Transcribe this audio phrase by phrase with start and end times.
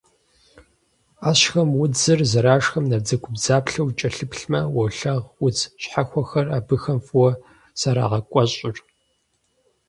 [1.21, 7.31] Ӏэщхэм удзыр, зэрашхым набдзэгубдзаплъэу укӀэлъыплъмэ, уолъагъу удз щхьэхуэхэр абыхэм фӀыуэ
[7.79, 8.75] зэрагъэкӀуэщӀыр.